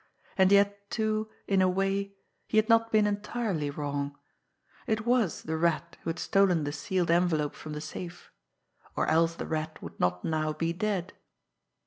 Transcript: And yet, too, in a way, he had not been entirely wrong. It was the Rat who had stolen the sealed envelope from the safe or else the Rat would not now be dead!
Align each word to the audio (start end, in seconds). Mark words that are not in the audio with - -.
And 0.35 0.51
yet, 0.51 0.89
too, 0.89 1.29
in 1.47 1.61
a 1.61 1.69
way, 1.69 2.15
he 2.47 2.57
had 2.57 2.67
not 2.67 2.91
been 2.91 3.05
entirely 3.05 3.69
wrong. 3.69 4.17
It 4.87 5.05
was 5.05 5.43
the 5.43 5.55
Rat 5.55 5.95
who 6.01 6.09
had 6.09 6.17
stolen 6.17 6.63
the 6.63 6.71
sealed 6.71 7.11
envelope 7.11 7.53
from 7.53 7.73
the 7.73 7.81
safe 7.81 8.31
or 8.95 9.05
else 9.05 9.35
the 9.35 9.45
Rat 9.45 9.79
would 9.83 9.99
not 9.99 10.25
now 10.25 10.53
be 10.53 10.73
dead! 10.73 11.13